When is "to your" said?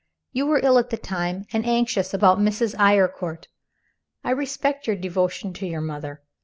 5.53-5.81